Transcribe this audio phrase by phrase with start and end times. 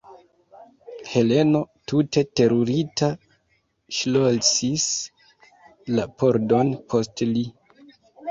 [1.09, 1.59] Heleno,
[1.91, 3.09] tute terurita,
[3.97, 4.87] ŝlosis
[5.99, 7.47] la pordon post li.